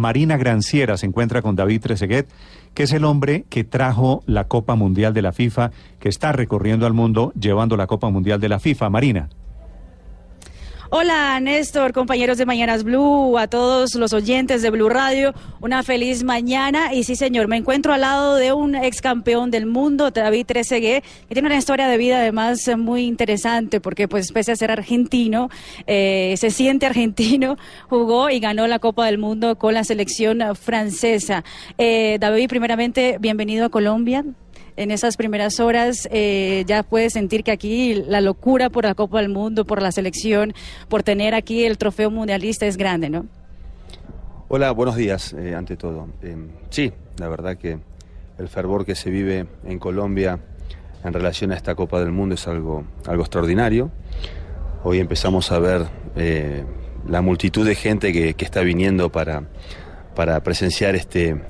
[0.00, 2.28] Marina Granciera se encuentra con David Trezeguet,
[2.72, 6.86] que es el hombre que trajo la Copa Mundial de la FIFA, que está recorriendo
[6.86, 8.90] al mundo llevando la Copa Mundial de la FIFA.
[8.90, 9.28] Marina.
[10.90, 16.24] Hola Néstor, compañeros de Mañanas Blue, a todos los oyentes de Blue Radio, una feliz
[16.24, 16.94] mañana.
[16.94, 21.04] Y sí, señor, me encuentro al lado de un ex campeón del mundo, David Trezeguet,
[21.28, 25.50] que tiene una historia de vida además muy interesante, porque pues pese a ser argentino,
[25.86, 27.58] eh, se siente argentino,
[27.90, 31.44] jugó y ganó la Copa del Mundo con la selección francesa.
[31.76, 34.24] Eh, David, primeramente, bienvenido a Colombia
[34.78, 39.20] en esas primeras horas eh, ya puedes sentir que aquí la locura por la Copa
[39.20, 40.54] del Mundo, por la selección,
[40.88, 43.26] por tener aquí el trofeo mundialista es grande, ¿no?
[44.46, 46.08] Hola, buenos días, eh, ante todo.
[46.22, 46.36] Eh,
[46.70, 47.78] sí, la verdad que
[48.38, 50.38] el fervor que se vive en Colombia
[51.04, 53.90] en relación a esta Copa del Mundo es algo, algo extraordinario.
[54.84, 55.86] Hoy empezamos a ver
[57.08, 59.42] la multitud de gente que, que está viniendo para,
[60.14, 61.42] para presenciar este,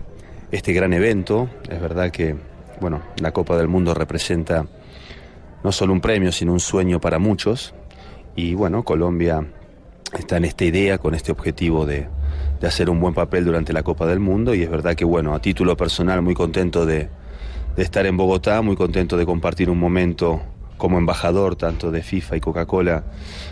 [0.50, 1.50] este gran evento.
[1.70, 2.36] Es verdad que
[2.80, 4.66] bueno, la Copa del Mundo representa
[5.62, 7.74] no solo un premio, sino un sueño para muchos.
[8.36, 9.46] Y bueno, Colombia
[10.16, 12.08] está en esta idea, con este objetivo de,
[12.62, 14.54] hacer un buen papel durante la Copa del Mundo.
[14.54, 17.08] Y es verdad que, bueno, a título personal, muy contento de,
[17.76, 20.40] de estar en Bogotá, muy contento de compartir un momento
[20.78, 23.04] como embajador tanto de FIFA y Coca-Cola,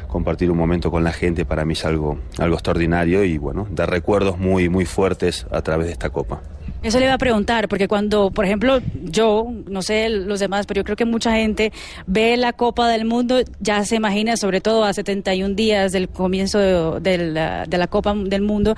[0.08, 3.90] compartir un momento con la gente para mí es algo, algo extraordinario y bueno, dar
[3.90, 6.40] recuerdos muy, muy fuertes a través de esta copa.
[6.82, 10.80] Eso le iba a preguntar, porque cuando, por ejemplo, yo, no sé los demás, pero
[10.80, 11.72] yo creo que mucha gente
[12.06, 17.00] ve la Copa del Mundo, ya se imagina, sobre todo a 71 días del comienzo
[17.00, 18.76] de, la, Copa del Mundo,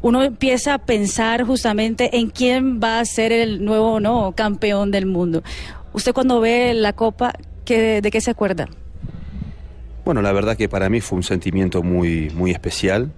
[0.00, 5.04] uno empieza a pensar justamente en quién va a ser el nuevo no campeón del
[5.04, 5.42] mundo.
[5.92, 7.34] Usted cuando ve la Copa,
[7.70, 8.68] ¿qué, ¿de qué se acuerda?
[10.04, 13.12] Bueno, la verdad que para mí fue un sentimiento muy, muy especial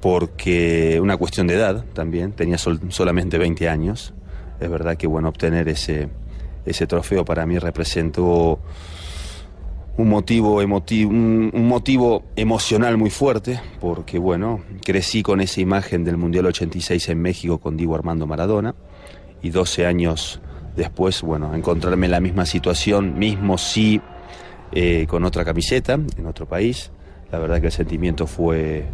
[0.00, 4.14] porque una cuestión de edad también, tenía solamente 20 años.
[4.58, 6.08] Es verdad que bueno, obtener ese,
[6.64, 8.58] ese trofeo para mí representó
[9.96, 16.16] un motivo, emotivo, un, motivo emocional muy fuerte, porque bueno, crecí con esa imagen del
[16.16, 18.74] Mundial 86 en México con Diego Armando Maradona,
[19.42, 20.40] y 12 años
[20.80, 24.00] después, bueno, encontrarme en la misma situación, mismo sí,
[24.72, 26.90] eh, con otra camiseta, en otro país,
[27.30, 28.86] la verdad que el sentimiento fue,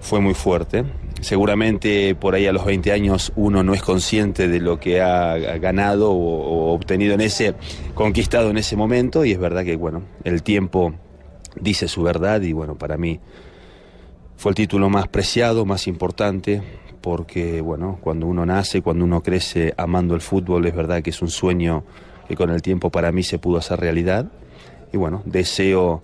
[0.00, 0.84] fue muy fuerte.
[1.20, 5.36] Seguramente por ahí a los 20 años uno no es consciente de lo que ha
[5.58, 7.54] ganado o, obtenido en ese,
[7.94, 10.94] conquistado en ese momento y es verdad que bueno, el tiempo
[11.60, 13.20] dice su verdad y bueno, para mí
[14.36, 16.62] fue el título más preciado, más importante,
[17.00, 21.22] porque bueno, cuando uno nace, cuando uno crece amando el fútbol, es verdad que es
[21.22, 21.84] un sueño
[22.28, 24.26] que con el tiempo para mí se pudo hacer realidad
[24.92, 26.02] y bueno, deseo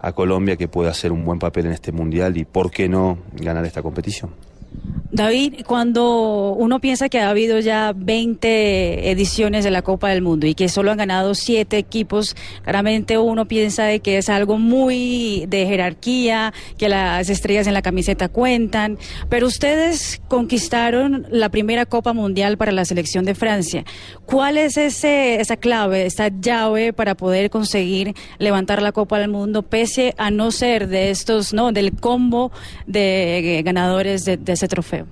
[0.00, 3.18] a Colombia que pueda hacer un buen papel en este mundial y por qué no
[3.32, 4.30] ganar esta competición.
[5.14, 10.48] David, cuando uno piensa que ha habido ya 20 ediciones de la Copa del Mundo
[10.48, 15.46] y que solo han ganado 7 equipos, claramente uno piensa de que es algo muy
[15.46, 18.98] de jerarquía, que las estrellas en la camiseta cuentan,
[19.28, 23.84] pero ustedes conquistaron la primera Copa Mundial para la selección de Francia.
[24.26, 29.62] ¿Cuál es ese, esa clave, esa llave para poder conseguir levantar la Copa del Mundo
[29.62, 32.50] pese a no ser de estos, no, del combo
[32.88, 35.03] de ganadores de, de ese trofeo?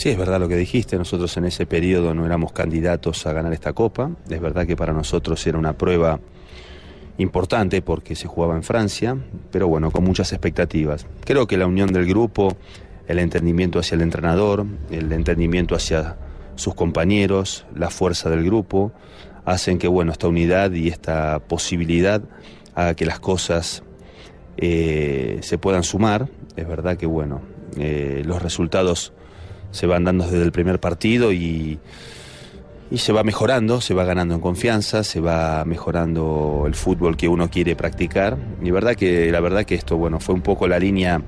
[0.00, 3.52] Sí, es verdad lo que dijiste, nosotros en ese periodo no éramos candidatos a ganar
[3.52, 6.20] esta copa, es verdad que para nosotros era una prueba
[7.18, 9.14] importante porque se jugaba en Francia,
[9.52, 11.06] pero bueno, con muchas expectativas.
[11.26, 12.56] Creo que la unión del grupo,
[13.08, 16.16] el entendimiento hacia el entrenador, el entendimiento hacia
[16.54, 18.92] sus compañeros, la fuerza del grupo,
[19.44, 22.22] hacen que bueno, esta unidad y esta posibilidad
[22.74, 23.82] haga que las cosas
[24.56, 26.30] eh, se puedan sumar.
[26.56, 27.42] Es verdad que bueno,
[27.76, 29.12] eh, los resultados
[29.70, 31.78] se van dando desde el primer partido y,
[32.90, 37.28] y se va mejorando, se va ganando en confianza, se va mejorando el fútbol que
[37.28, 38.36] uno quiere practicar.
[38.62, 41.22] Y verdad que, la verdad que esto bueno, fue un poco la línea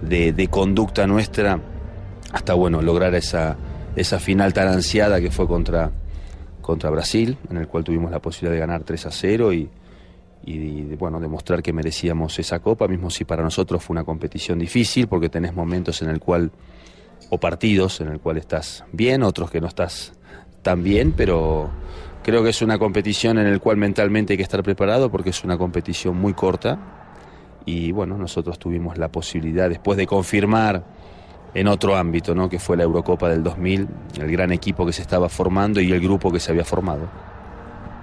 [0.00, 1.60] de, conducta nuestra
[2.32, 3.56] hasta bueno, lograr esa,
[3.96, 5.90] esa final tan ansiada que fue contra,
[6.60, 9.68] contra Brasil, en el cual tuvimos la posibilidad de ganar 3 a 0 y,
[10.44, 15.08] y bueno, demostrar que merecíamos esa copa, mismo si para nosotros fue una competición difícil,
[15.08, 16.52] porque tenés momentos en el cual
[17.34, 20.12] o partidos en el cual estás bien, otros que no estás
[20.60, 21.70] tan bien, pero
[22.22, 25.42] creo que es una competición en el cual mentalmente hay que estar preparado porque es
[25.42, 26.78] una competición muy corta
[27.64, 30.84] y bueno, nosotros tuvimos la posibilidad después de confirmar
[31.54, 32.50] en otro ámbito, ¿no?
[32.50, 33.88] que fue la Eurocopa del 2000,
[34.20, 37.08] el gran equipo que se estaba formando y el grupo que se había formado.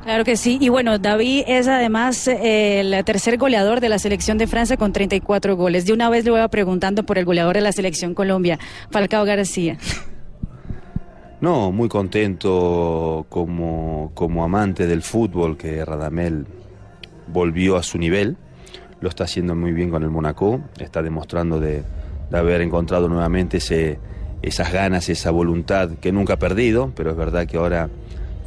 [0.09, 0.57] Claro que sí.
[0.59, 4.91] Y bueno, David es además eh, el tercer goleador de la selección de Francia con
[4.91, 5.85] 34 goles.
[5.85, 8.57] De una vez le voy a preguntando por el goleador de la selección Colombia,
[8.89, 9.77] Falcao García.
[11.41, 16.47] No, muy contento como, como amante del fútbol que Radamel
[17.27, 18.35] volvió a su nivel.
[18.99, 20.59] Lo está haciendo muy bien con el Monaco.
[20.79, 21.83] Está demostrando de,
[22.29, 23.59] de haber encontrado nuevamente
[24.41, 27.89] esas ganas, esa voluntad que nunca ha perdido, pero es verdad que ahora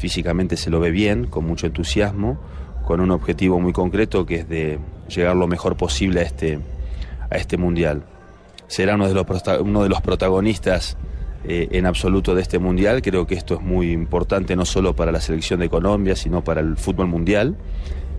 [0.02, 2.36] físicamente se lo ve bien, con mucho entusiasmo,
[2.84, 6.58] con un objetivo muy concreto que es de llegar lo mejor posible a este,
[7.30, 8.02] a este mundial.
[8.66, 9.24] Será uno de los,
[9.60, 10.96] uno de los protagonistas
[11.44, 13.00] eh, en absoluto de este mundial.
[13.00, 16.60] Creo que esto es muy importante no solo para la selección de Colombia, sino para
[16.60, 17.56] el fútbol mundial.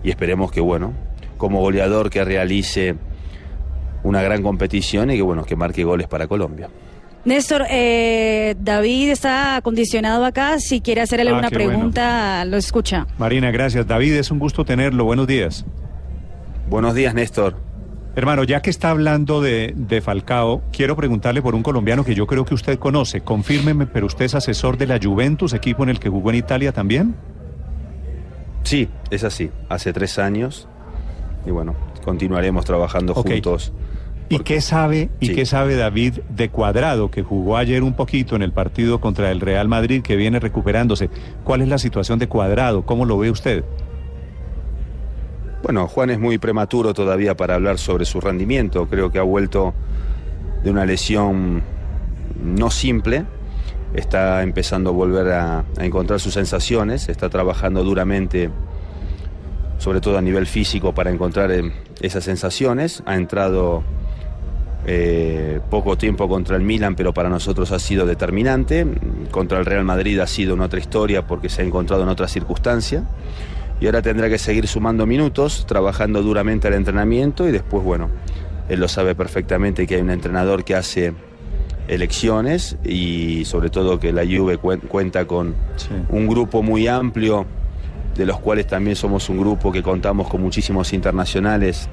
[0.02, 0.94] Y esperemos que, bueno,
[1.36, 2.94] como goleador que realice
[4.04, 6.70] una gran competición y que, bueno, que marque goles para Colombia.
[7.24, 10.58] Néstor, eh, David está acondicionado acá.
[10.58, 11.70] Si quiere hacerle Ah, una qué bueno.
[11.70, 13.06] pregunta, lo escucha.
[13.18, 13.86] Marina, gracias.
[13.86, 15.04] David, es un gusto tenerlo.
[15.04, 15.64] Buenos días.
[16.68, 17.56] Buenos días, Néstor.
[18.16, 22.26] Hermano, ya que está hablando de, de Falcao, quiero preguntarle por un colombiano que yo
[22.26, 23.22] creo que usted conoce.
[23.22, 26.72] Confírmeme, pero usted es asesor de la Juventus, equipo en el que jugó en Italia
[26.72, 27.16] también.
[28.62, 29.50] Sí, es así.
[29.68, 30.68] Hace tres años.
[31.46, 31.74] Y bueno,
[32.04, 33.72] continuaremos trabajando juntos.
[34.28, 38.42] ¿Y qué sabe y qué sabe David de Cuadrado, que jugó ayer un poquito en
[38.42, 41.10] el partido contra el Real Madrid, que viene recuperándose?
[41.44, 42.86] ¿Cuál es la situación de Cuadrado?
[42.86, 43.64] ¿Cómo lo ve usted?
[45.62, 48.86] Bueno, Juan es muy prematuro todavía para hablar sobre su rendimiento.
[48.86, 49.74] Creo que ha vuelto
[50.62, 51.62] de una lesión
[52.42, 53.24] no simple.
[53.94, 57.08] Está empezando a volver a, a encontrar sus sensaciones.
[57.08, 58.50] Está trabajando duramente,
[59.78, 63.02] sobre todo a nivel físico, para encontrar eh, esas sensaciones.
[63.06, 63.84] Ha entrado
[64.86, 68.86] eh, poco tiempo contra el Milan, pero para nosotros ha sido determinante.
[69.30, 72.28] Contra el Real Madrid ha sido una otra historia porque se ha encontrado en otra
[72.28, 73.04] circunstancia
[73.80, 78.08] y ahora tendrá que seguir sumando minutos, trabajando duramente al entrenamiento y después, bueno,
[78.68, 81.12] él lo sabe perfectamente que hay un entrenador que hace
[81.88, 85.88] elecciones y sobre todo que la Juve cuen- cuenta con Sí.
[86.08, 87.46] un grupo muy amplio,
[88.16, 91.88] de los cuales también somos un grupo que contamos con muchísimos internacionales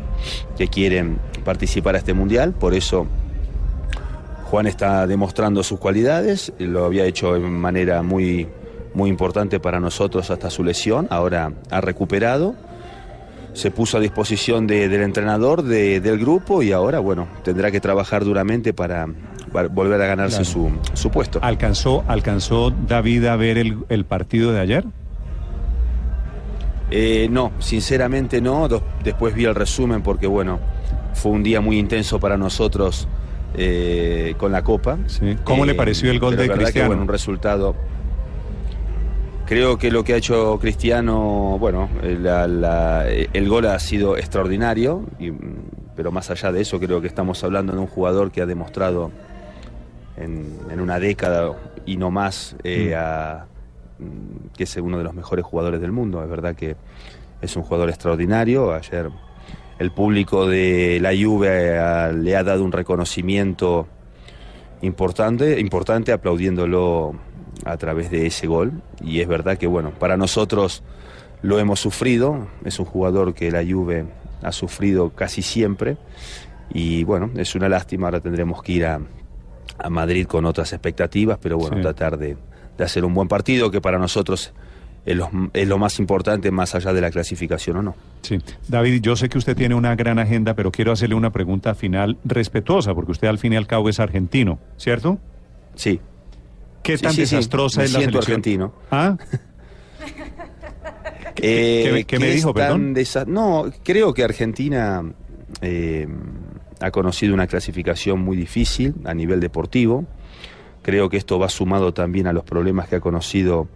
[0.57, 3.07] que quieren participar a este mundial, por eso
[4.45, 8.47] Juan está demostrando sus cualidades, lo había hecho de manera muy,
[8.94, 12.56] muy importante para nosotros hasta su lesión, ahora ha recuperado,
[13.53, 17.79] se puso a disposición de- del entrenador de- del grupo y ahora, bueno, tendrá que
[17.79, 19.07] trabajar duramente para,
[19.53, 20.51] para volver a ganarse Claro.
[20.51, 21.39] su, su puesto.
[21.41, 24.83] ¿Alcanzó, alcanzó David a ver el, el partido de ayer?
[26.91, 28.67] Eh, no, sinceramente no.
[29.03, 30.59] Después vi el resumen porque, bueno,
[31.13, 33.07] fue un día muy intenso para nosotros
[33.55, 34.97] eh, con la Copa.
[35.07, 35.35] Sí.
[35.43, 36.88] ¿Cómo le pareció el gol de verdad que, Cristiano?
[36.89, 37.75] bueno, un resultado.
[39.45, 43.77] Creo que lo que ha hecho Cristiano, bueno, eh, la- la- eh, el gol ha
[43.79, 45.39] sido extraordinario, y, mm,
[45.95, 49.11] pero más allá de eso creo que estamos hablando de un jugador que ha demostrado
[50.15, 51.51] en, en una década
[51.85, 52.97] y no más eh, Mm.
[52.97, 53.45] a-
[54.56, 56.24] que es uno de los mejores jugadores del mundo.
[56.24, 56.75] Es verdad que
[57.42, 58.74] es un jugador extraordinario.
[58.74, 59.09] Ayer
[59.80, 63.88] el público de la Juve eh, le ha dado un reconocimiento
[64.81, 67.13] importante, importante aplaudiéndolo
[67.65, 68.81] a través de ese gol.
[69.01, 70.83] Y es verdad que, bueno, para nosotros
[71.42, 72.48] lo hemos sufrido.
[72.65, 74.06] Es un jugador que la Juve
[74.42, 75.98] ha sufrido casi siempre.
[76.74, 78.07] Y bueno, es una lástima.
[78.07, 79.00] Ahora tendremos que ir a,
[79.77, 81.81] a Madrid con otras expectativas, pero bueno, Sí.
[81.81, 82.38] tratar de,
[82.81, 84.53] de hacer un buen partido que para nosotros
[85.05, 87.95] es lo, es lo más importante, más allá de la clasificación o no.
[88.23, 88.39] Sí.
[88.67, 92.17] David, yo sé que usted tiene una gran agenda, pero quiero hacerle una pregunta final
[92.25, 95.19] respetuosa, porque usted al fin y al cabo es argentino, ¿cierto?
[95.75, 96.00] Sí,
[96.83, 97.35] ¿Qué tan sí, sí.
[97.35, 98.71] desastrosa es la siento selección?
[98.71, 98.73] argentino.
[98.89, 99.15] ¿Ah?
[101.43, 102.93] Eh, qué me- qué me que es dijo, perdón?
[103.27, 105.01] No, creo que Argentina
[105.61, 106.07] eh,
[106.79, 110.05] ha conocido una clasificación muy difícil a nivel deportivo.
[110.81, 113.67] Creo que esto va sumado también a los problemas que ha conocido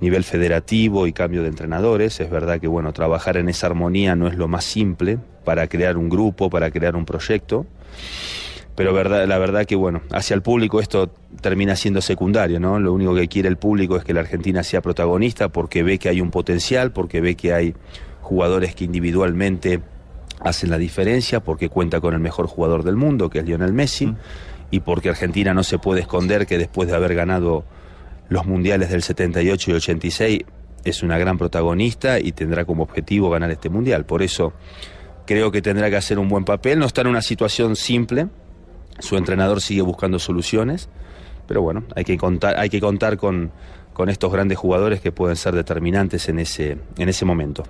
[0.00, 2.20] nivel federativo y cambio de entrenadores.
[2.20, 5.96] Es verdad que bueno, trabajar en esa armonía no es lo más simple para crear
[5.96, 7.66] un grupo, para crear un proyecto.
[8.74, 11.10] Pero la verdad que bueno, hacia el público esto
[11.40, 12.80] termina siendo secundario, ¿no?
[12.80, 16.08] Lo único que quiere el público es que la Argentina sea protagonista porque ve que
[16.08, 17.74] hay un potencial, porque ve que hay
[18.22, 19.80] jugadores que individualmente
[20.40, 24.06] hacen la diferencia, porque cuenta con el mejor jugador del mundo, que es Lionel Messi,
[24.06, 24.16] Mm.
[24.72, 27.64] Y porque Argentina no se puede esconder que después de haber ganado
[28.30, 30.40] los mundiales del 78 y 86
[30.82, 34.06] es una gran protagonista y tendrá como objetivo ganar este mundial.
[34.06, 34.54] Por eso
[35.26, 38.28] creo que tendrá que hacer un buen papel, no está en una situación simple,
[38.98, 40.88] su entrenador sigue buscando soluciones,
[41.46, 43.52] pero bueno, hay que contar, hay que contar con,
[43.92, 47.64] con estos grandes jugadores que pueden ser determinantes en ese, en ese momento.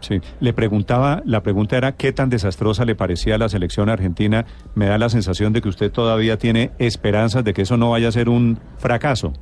[0.00, 4.46] Sí, le preguntaba, la pregunta era qué tan desastrosa le parecía la selección argentina.
[4.74, 8.08] Me da la sensación de que usted todavía tiene esperanzas de que eso no vaya
[8.08, 9.32] a ser un fracaso.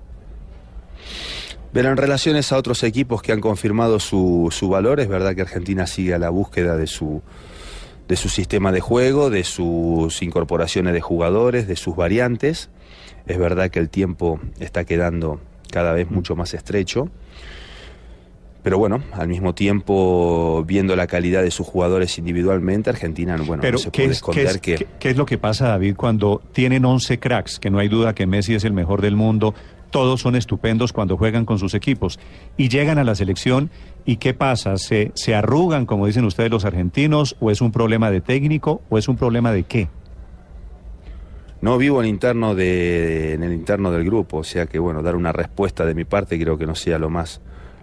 [1.73, 5.43] Pero en relaciones a otros equipos que han confirmado su, su valor, es verdad que
[5.43, 7.23] Argentina sigue a la búsqueda de su,
[8.09, 12.71] de su sistema de juego, de sus incorporaciones de jugadores, de sus variantes.
[13.27, 17.11] Es verdad que el tiempo está quedando cada vez mucho más estrecho.
[18.63, 23.73] Pero bueno, al mismo tiempo, viendo la calidad de sus jugadores individualmente, Argentina bueno, Pero
[23.75, 24.85] no se ¿qué puede es, esconder qué es- que...
[24.85, 27.59] qué- qué es lo que pasa, David, cuando tienen 11 cracks?
[27.61, 29.55] Que no hay duda que Messi es el mejor del mundo,
[29.91, 32.19] todos son estupendos cuando juegan con sus equipos
[32.59, 33.71] y llegan a la selección
[34.05, 34.77] y ¿qué pasa?
[34.77, 38.99] ¿Se, se arrugan, como dicen ustedes los argentinos, o es un problema de técnico o
[38.99, 39.89] es un problema de qué?
[41.61, 45.17] No vivo en, interno de, en el interno del grupo, o sea que bueno, dar
[45.17, 47.41] una respuesta de mi parte creo que no sea lo más,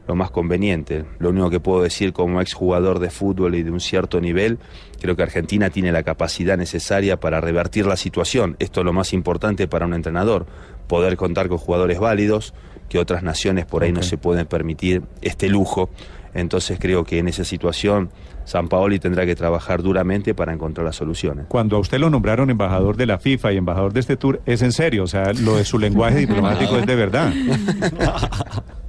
[0.07, 1.05] lo más conveniente.
[1.19, 4.59] Lo único que puedo decir como exjugador de fútbol y de un cierto nivel,
[4.99, 8.55] creo que Argentina tiene la capacidad necesaria para revertir la situación.
[8.59, 10.45] Esto es lo más importante para un entrenador,
[10.87, 12.53] poder contar con jugadores válidos,
[12.89, 15.89] que otras naciones por ahí no se pueden permitir este lujo.
[16.35, 18.09] Entonces creo que en esa situación
[18.43, 21.45] San Paoli tendrá que trabajar duramente para encontrar las soluciones.
[21.47, 24.61] Cuando a usted lo nombraron embajador de la FIFA y embajador de este tour, es
[24.61, 27.33] en serio, o sea, lo de su lenguaje diplomático es de verdad.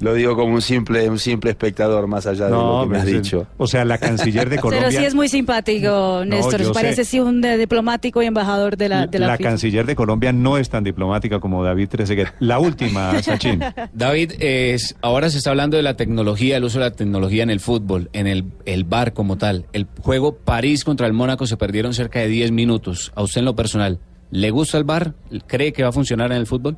[0.00, 3.06] Lo digo como un simple, un simple espectador, más allá de lo que me has
[3.06, 3.46] dicho.
[3.56, 4.88] O sea, la canciller de Colombia.
[4.90, 6.72] Pero sí es muy simpático, Néstor.
[6.72, 7.12] parece sé.
[7.12, 10.68] sí un diplomático y embajador de la, de la, la canciller de Colombia no es
[10.68, 12.28] tan diplomática como David Trezeguet.
[12.40, 13.62] La última, Sachin.
[13.92, 17.50] David, es, ahora se está hablando de la tecnología, el uso de la tecnología en
[17.50, 19.66] el fútbol, en el, el bar como tal.
[19.72, 23.12] El juego París contra el Mónaco se perdieron cerca de 10 minutos.
[23.14, 23.98] A usted en lo personal,
[24.30, 25.14] ¿le gusta el bar?
[25.46, 26.76] ¿Cree que va a funcionar en el fútbol?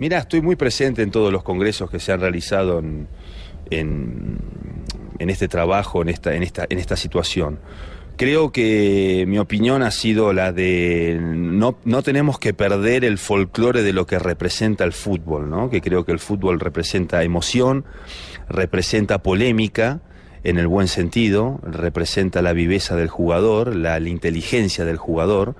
[0.00, 3.06] Mira, estoy muy presente en todos los congresos que se han realizado en,
[5.18, 7.58] este trabajo, en esta, situación.
[8.16, 13.82] Creo que mi opinión ha sido la de no, no tenemos que perder el folclore
[13.82, 15.68] de lo que representa el fútbol, ¿no?
[15.68, 17.84] Que creo que el fútbol representa emoción,
[18.48, 20.00] representa polémica
[20.44, 25.56] en el buen sentido, representa la viveza del jugador, la inteligencia del jugador,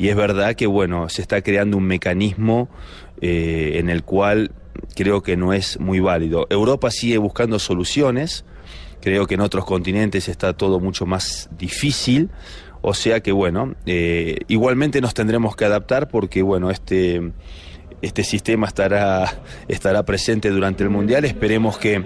[0.00, 2.70] y es verdad que bueno, se está creando un mecanismo
[3.20, 4.52] eh, en el cual
[4.94, 6.46] creo que no es muy válido.
[6.50, 8.44] Europa sigue buscando soluciones,
[9.00, 12.30] creo que en otros continentes está todo mucho más difícil,
[12.82, 17.32] o sea que bueno, eh, igualmente nos tendremos que adaptar porque bueno, este,
[18.02, 22.04] este sistema estará, estará presente durante el Mundial, esperemos que,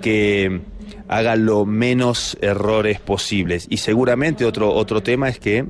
[0.00, 0.60] que
[1.08, 3.66] haga lo menos errores posibles.
[3.68, 5.66] Y seguramente otro, otro tema es que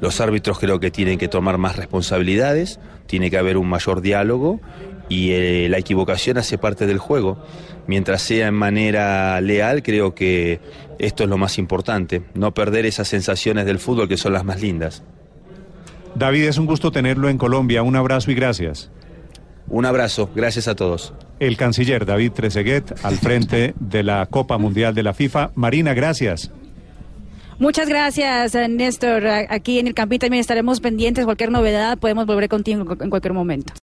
[0.00, 4.60] los árbitros creo que tienen que tomar más responsabilidades, tiene que haber un mayor diálogo
[5.08, 7.44] y eh, la equivocación hace parte del juego.
[7.86, 10.60] Mientras sea en manera leal, creo que
[10.98, 14.60] esto es lo más importante, no perder esas sensaciones del fútbol que son las más
[14.60, 15.02] lindas.
[16.14, 17.82] David, es un gusto tenerlo en Colombia.
[17.82, 18.90] Un abrazo y gracias.
[19.68, 21.14] Un abrazo, gracias a todos.
[21.38, 25.52] El canciller David Trezeguet al frente de la Copa Mundial de la FIFA.
[25.54, 26.50] Marina, gracias.
[27.60, 29.26] Muchas gracias, eh, Néstor.
[29.26, 31.26] Aquí en el Campín también estaremos pendientes.
[31.26, 33.74] Cualquier novedad podemos volver contigo en cualquier momento.